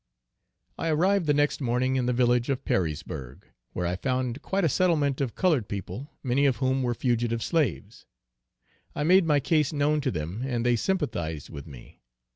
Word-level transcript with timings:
I 0.79 0.87
arrived 0.87 1.27
the 1.27 1.33
next 1.35 1.61
morning 1.61 1.95
in 1.95 2.07
the 2.07 2.11
village 2.11 2.49
of 2.49 2.65
Perrysburgh, 2.65 3.43
where 3.73 3.85
I 3.85 3.95
found 3.95 4.41
quite 4.41 4.63
a 4.63 4.67
settlement 4.67 5.21
of 5.21 5.35
colored 5.35 5.69
people, 5.69 6.09
many 6.23 6.47
of 6.47 6.55
whom 6.57 6.81
were 6.81 6.95
fugitive 6.95 7.43
slaves. 7.43 8.07
I 8.95 9.03
made 9.03 9.25
my 9.27 9.39
case 9.39 9.71
known 9.71 10.01
to 10.01 10.09
them 10.09 10.41
and 10.43 10.65
they 10.65 10.75
sympathized 10.75 11.51
with 11.51 11.67
me. 11.67 12.01